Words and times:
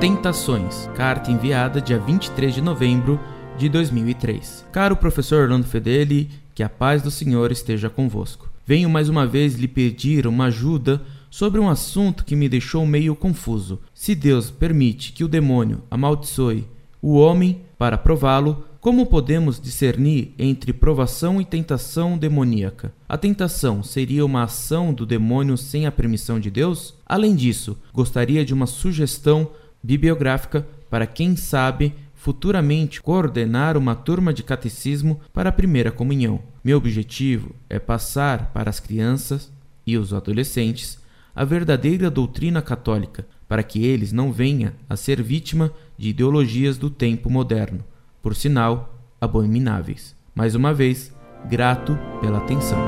Tentações, 0.00 0.88
carta 0.96 1.30
enviada 1.30 1.78
dia 1.78 1.98
23 1.98 2.54
de 2.54 2.62
novembro 2.62 3.20
de 3.58 3.68
2003. 3.68 4.64
Caro 4.72 4.96
professor 4.96 5.42
Orlando 5.42 5.66
Fedeli, 5.66 6.30
que 6.54 6.62
a 6.62 6.70
paz 6.70 7.02
do 7.02 7.10
Senhor 7.10 7.52
esteja 7.52 7.90
convosco. 7.90 8.50
Venho 8.64 8.88
mais 8.88 9.10
uma 9.10 9.26
vez 9.26 9.56
lhe 9.56 9.68
pedir 9.68 10.26
uma 10.26 10.46
ajuda 10.46 11.02
sobre 11.28 11.60
um 11.60 11.68
assunto 11.68 12.24
que 12.24 12.34
me 12.34 12.48
deixou 12.48 12.86
meio 12.86 13.14
confuso. 13.14 13.78
Se 13.92 14.14
Deus 14.14 14.50
permite 14.50 15.12
que 15.12 15.22
o 15.22 15.28
demônio 15.28 15.82
amaldiçoe 15.90 16.66
o 17.02 17.18
homem 17.18 17.60
para 17.76 17.98
prová-lo, 17.98 18.64
como 18.80 19.04
podemos 19.04 19.60
discernir 19.60 20.32
entre 20.38 20.72
provação 20.72 21.38
e 21.38 21.44
tentação 21.44 22.16
demoníaca? 22.16 22.94
A 23.06 23.18
tentação 23.18 23.82
seria 23.82 24.24
uma 24.24 24.44
ação 24.44 24.94
do 24.94 25.04
demônio 25.04 25.58
sem 25.58 25.84
a 25.84 25.92
permissão 25.92 26.40
de 26.40 26.50
Deus? 26.50 26.94
Além 27.04 27.36
disso, 27.36 27.76
gostaria 27.92 28.42
de 28.42 28.54
uma 28.54 28.66
sugestão 28.66 29.50
bibliográfica 29.82 30.66
para 30.88 31.06
quem 31.06 31.36
sabe 31.36 31.94
futuramente 32.14 33.00
coordenar 33.00 33.76
uma 33.76 33.94
turma 33.94 34.32
de 34.32 34.42
catecismo 34.42 35.20
para 35.32 35.48
a 35.48 35.52
primeira 35.52 35.90
comunhão. 35.90 36.40
Meu 36.62 36.76
objetivo 36.76 37.54
é 37.68 37.78
passar 37.78 38.52
para 38.52 38.68
as 38.68 38.78
crianças 38.78 39.50
e 39.86 39.96
os 39.96 40.12
adolescentes 40.12 41.00
a 41.34 41.44
verdadeira 41.44 42.10
doutrina 42.10 42.60
católica, 42.60 43.26
para 43.48 43.62
que 43.62 43.84
eles 43.84 44.12
não 44.12 44.30
venham 44.30 44.72
a 44.88 44.96
ser 44.96 45.22
vítima 45.22 45.72
de 45.96 46.10
ideologias 46.10 46.76
do 46.76 46.90
tempo 46.90 47.30
moderno, 47.30 47.82
por 48.22 48.34
sinal, 48.36 48.94
abomináveis. 49.20 50.14
Mais 50.34 50.54
uma 50.54 50.74
vez, 50.74 51.12
grato 51.48 51.98
pela 52.20 52.38
atenção. 52.38 52.78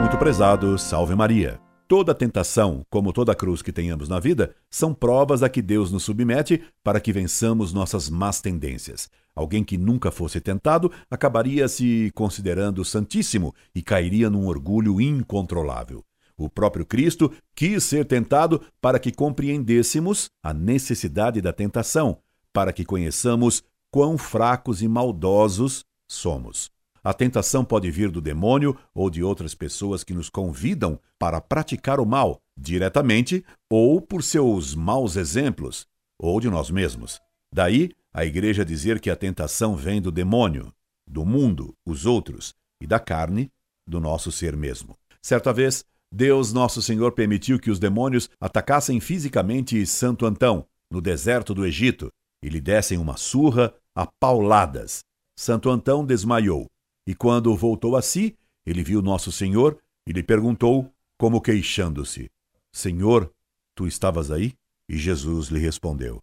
Muito 0.00 0.18
prezado, 0.18 0.78
salve 0.78 1.14
Maria. 1.14 1.63
Toda 1.86 2.14
tentação, 2.14 2.82
como 2.88 3.12
toda 3.12 3.34
cruz 3.34 3.60
que 3.60 3.70
tenhamos 3.70 4.08
na 4.08 4.18
vida, 4.18 4.54
são 4.70 4.94
provas 4.94 5.42
a 5.42 5.50
que 5.50 5.60
Deus 5.60 5.92
nos 5.92 6.02
submete 6.02 6.62
para 6.82 6.98
que 6.98 7.12
vençamos 7.12 7.74
nossas 7.74 8.08
más 8.08 8.40
tendências. 8.40 9.10
Alguém 9.34 9.62
que 9.62 9.76
nunca 9.76 10.10
fosse 10.10 10.40
tentado 10.40 10.90
acabaria 11.10 11.68
se 11.68 12.10
considerando 12.14 12.82
santíssimo 12.86 13.54
e 13.74 13.82
cairia 13.82 14.30
num 14.30 14.46
orgulho 14.46 14.98
incontrolável. 14.98 16.02
O 16.38 16.48
próprio 16.48 16.86
Cristo 16.86 17.30
quis 17.54 17.84
ser 17.84 18.06
tentado 18.06 18.62
para 18.80 18.98
que 18.98 19.12
compreendêssemos 19.12 20.30
a 20.42 20.54
necessidade 20.54 21.42
da 21.42 21.52
tentação, 21.52 22.18
para 22.50 22.72
que 22.72 22.84
conheçamos 22.84 23.62
quão 23.90 24.16
fracos 24.16 24.80
e 24.80 24.88
maldosos 24.88 25.84
somos. 26.08 26.70
A 27.04 27.12
tentação 27.12 27.62
pode 27.62 27.90
vir 27.90 28.10
do 28.10 28.18
demônio 28.18 28.74
ou 28.94 29.10
de 29.10 29.22
outras 29.22 29.54
pessoas 29.54 30.02
que 30.02 30.14
nos 30.14 30.30
convidam 30.30 30.98
para 31.18 31.38
praticar 31.38 32.00
o 32.00 32.06
mal, 32.06 32.40
diretamente 32.56 33.44
ou 33.70 34.00
por 34.00 34.22
seus 34.22 34.74
maus 34.74 35.14
exemplos, 35.14 35.86
ou 36.18 36.40
de 36.40 36.48
nós 36.48 36.70
mesmos. 36.70 37.20
Daí 37.52 37.90
a 38.10 38.24
igreja 38.24 38.64
dizer 38.64 39.00
que 39.00 39.10
a 39.10 39.16
tentação 39.16 39.76
vem 39.76 40.00
do 40.00 40.10
demônio, 40.10 40.72
do 41.06 41.26
mundo, 41.26 41.74
os 41.84 42.06
outros, 42.06 42.54
e 42.80 42.86
da 42.86 42.98
carne, 42.98 43.50
do 43.86 44.00
nosso 44.00 44.32
ser 44.32 44.56
mesmo. 44.56 44.96
Certa 45.20 45.52
vez, 45.52 45.84
Deus 46.10 46.52
Nosso 46.52 46.80
Senhor 46.80 47.12
permitiu 47.12 47.58
que 47.58 47.70
os 47.70 47.78
demônios 47.78 48.30
atacassem 48.40 48.98
fisicamente 49.00 49.84
Santo 49.84 50.24
Antão, 50.24 50.64
no 50.90 51.02
deserto 51.02 51.52
do 51.52 51.66
Egito, 51.66 52.08
e 52.42 52.48
lhe 52.48 52.60
dessem 52.60 52.96
uma 52.96 53.16
surra 53.16 53.74
a 53.94 54.06
pauladas. 54.06 55.00
Santo 55.36 55.68
Antão 55.68 56.06
desmaiou, 56.06 56.66
e 57.06 57.14
quando 57.14 57.54
voltou 57.56 57.96
a 57.96 58.02
si, 58.02 58.36
ele 58.64 58.82
viu 58.82 59.02
Nosso 59.02 59.30
Senhor 59.30 59.78
e 60.06 60.12
lhe 60.12 60.22
perguntou, 60.22 60.90
como 61.18 61.40
queixando-se: 61.40 62.30
Senhor, 62.72 63.30
tu 63.74 63.86
estavas 63.86 64.30
aí? 64.30 64.54
E 64.88 64.96
Jesus 64.96 65.48
lhe 65.48 65.58
respondeu: 65.58 66.22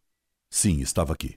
Sim, 0.49 0.79
estava 0.81 1.13
aqui 1.13 1.35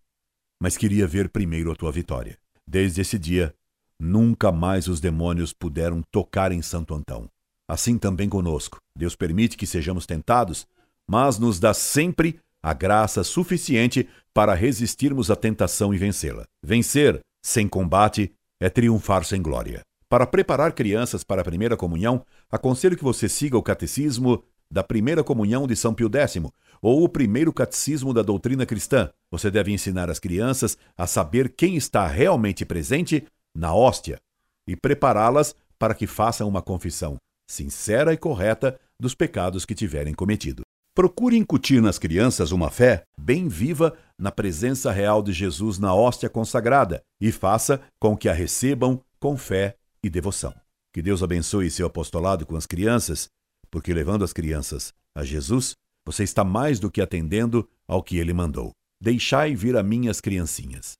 mas 0.65 0.79
queria 0.79 1.07
ver 1.07 1.29
primeiro 1.29 1.71
a 1.71 1.77
tua 1.77 1.93
vitória. 1.93 2.39
Desde 2.67 3.03
esse 3.03 3.19
dia, 3.19 3.55
nunca 4.01 4.51
mais 4.51 4.89
os 4.89 4.99
demônios 4.99 5.53
puderam 5.53 6.03
tocar 6.11 6.53
em 6.53 6.63
Santo 6.63 6.95
Antão. 6.95 7.29
Assim 7.69 7.99
também 7.99 8.31
conosco. 8.31 8.79
Deus 8.97 9.15
permite 9.15 9.59
que 9.59 9.67
sejamos 9.67 10.07
tentados, 10.07 10.67
mas 11.07 11.39
nos 11.39 11.61
dá 11.61 11.75
sempre 11.75 12.41
a 12.63 12.73
graça 12.73 13.23
suficiente 13.23 14.09
para 14.33 14.55
resistirmos 14.55 15.31
à 15.31 15.37
tentação 15.37 15.93
e 15.93 15.99
vencê-la. 15.99 16.47
Vencer 16.63 17.21
sem 17.45 17.69
combate 17.69 18.33
é 18.65 18.71
triunfar 18.71 19.25
sem 19.25 19.43
glória. 19.43 19.83
Para 20.09 20.27
preparar 20.27 20.73
crianças 20.73 21.23
para 21.23 21.43
a 21.43 21.45
primeira 21.45 21.77
comunhão, 21.77 22.25
aconselho 22.51 22.97
que 22.97 23.05
você 23.05 23.29
siga 23.29 23.59
o 23.59 23.63
catecismo 23.63 24.43
da 24.71 24.83
primeira 24.83 25.23
comunhão 25.23 25.67
de 25.67 25.77
São 25.77 25.93
Pio 25.93 26.11
X, 26.11 26.43
ou 26.81 27.05
o 27.05 27.09
primeiro 27.09 27.53
catecismo 27.53 28.15
da 28.15 28.23
doutrina 28.23 28.65
cristã. 28.65 29.11
Você 29.31 29.51
deve 29.51 29.71
ensinar 29.71 30.09
as 30.09 30.19
crianças 30.19 30.79
a 30.97 31.07
saber 31.07 31.51
quem 31.51 31.77
está 31.77 32.07
realmente 32.07 32.65
presente 32.65 33.27
na 33.55 33.75
hóstia 33.75 34.19
e 34.67 34.75
prepará-las 34.75 35.55
para 35.79 35.95
que 35.95 36.07
façam 36.07 36.49
uma 36.49 36.63
confissão 36.63 37.19
sincera 37.47 38.15
e 38.15 38.17
correta 38.17 38.81
dos 38.99 39.15
pecados 39.15 39.67
que 39.67 39.75
tiverem 39.75 40.15
cometido. 40.15 40.63
Procure 40.95 41.37
incutir 41.37 41.83
nas 41.83 41.99
crianças 41.99 42.53
uma 42.53 42.71
fé 42.71 43.05
bem 43.19 43.49
viva 43.49 43.99
na 44.17 44.31
presença 44.31 44.93
real 44.93 45.25
de 45.25 45.33
Jesus 45.33 45.77
na 45.77 45.93
hóstia 45.93 46.31
consagrada 46.31 47.03
e 47.21 47.33
faça 47.33 47.83
com 47.99 48.17
que 48.17 48.29
a 48.29 48.33
recebam 48.33 49.03
com 49.19 49.37
fé 49.37 49.77
e 50.05 50.09
devoção. 50.09 50.55
Que 50.93 51.03
Deus 51.03 51.21
abençoe 51.21 51.69
seu 51.69 51.89
apostolado 51.89 52.47
com 52.47 52.55
as 52.55 52.65
crianças, 52.65 53.29
porque 53.73 53.93
levando 53.93 54.23
as 54.23 54.33
crianças 54.33 54.95
a 55.17 55.25
Jesus, 55.25 55.75
você 56.07 56.23
está 56.23 56.45
mais 56.45 56.79
do 56.79 56.89
que 56.89 57.01
atendendo 57.01 57.69
ao 57.89 58.01
que 58.01 58.19
ele 58.19 58.33
mandou. 58.33 58.71
Deixai 59.03 59.53
vir 59.57 59.77
a 59.77 59.83
mim 59.83 60.07
as 60.07 60.21
criancinhas. 60.21 60.93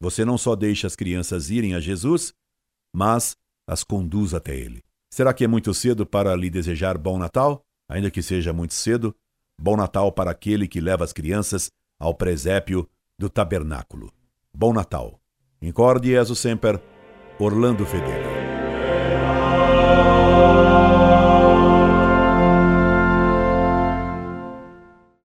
Você 0.00 0.24
não 0.24 0.38
só 0.38 0.56
deixa 0.56 0.86
as 0.86 0.96
crianças 0.96 1.50
irem 1.50 1.74
a 1.74 1.80
Jesus, 1.80 2.32
mas 2.94 3.36
as 3.68 3.84
conduz 3.84 4.32
até 4.32 4.56
ele. 4.56 4.82
Será 5.12 5.34
que 5.34 5.44
é 5.44 5.46
muito 5.46 5.74
cedo 5.74 6.06
para 6.06 6.34
lhe 6.34 6.48
desejar 6.48 6.96
bom 6.96 7.18
Natal? 7.18 7.60
Ainda 7.86 8.10
que 8.10 8.22
seja 8.22 8.50
muito 8.50 8.72
cedo, 8.72 9.14
bom 9.58 9.76
Natal 9.76 10.12
para 10.12 10.30
aquele 10.30 10.66
que 10.68 10.80
leva 10.80 11.04
as 11.04 11.12
crianças 11.12 11.70
ao 11.98 12.14
presépio 12.14 12.88
do 13.18 13.28
tabernáculo. 13.28 14.12
Bom 14.52 14.72
Natal. 14.72 15.20
Incorde 15.60 16.10
Jesus 16.10 16.38
Semper, 16.38 16.82
Orlando 17.38 17.86
Fedeli. 17.86 18.21